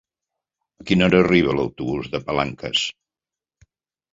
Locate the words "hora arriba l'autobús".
1.09-2.09